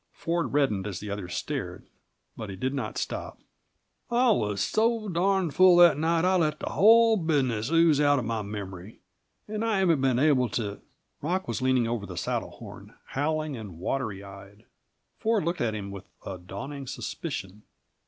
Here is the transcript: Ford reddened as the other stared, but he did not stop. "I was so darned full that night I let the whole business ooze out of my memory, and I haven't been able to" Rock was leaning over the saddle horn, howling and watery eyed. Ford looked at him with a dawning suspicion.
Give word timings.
Ford 0.13 0.51
reddened 0.51 0.87
as 0.87 0.99
the 0.99 1.11
other 1.11 1.27
stared, 1.27 1.85
but 2.35 2.49
he 2.49 2.55
did 2.55 2.73
not 2.73 2.97
stop. 2.97 3.37
"I 4.09 4.31
was 4.31 4.59
so 4.59 5.07
darned 5.07 5.53
full 5.53 5.75
that 5.77 5.95
night 5.95 6.25
I 6.25 6.37
let 6.37 6.57
the 6.59 6.71
whole 6.71 7.17
business 7.17 7.69
ooze 7.69 8.01
out 8.01 8.17
of 8.17 8.25
my 8.25 8.41
memory, 8.41 8.97
and 9.47 9.63
I 9.63 9.77
haven't 9.77 10.01
been 10.01 10.17
able 10.17 10.49
to" 10.49 10.81
Rock 11.21 11.47
was 11.47 11.61
leaning 11.61 11.87
over 11.87 12.07
the 12.07 12.17
saddle 12.17 12.49
horn, 12.49 12.95
howling 13.09 13.55
and 13.55 13.77
watery 13.77 14.23
eyed. 14.23 14.65
Ford 15.19 15.43
looked 15.43 15.61
at 15.61 15.75
him 15.75 15.91
with 15.91 16.05
a 16.25 16.39
dawning 16.39 16.87
suspicion. 16.87 17.61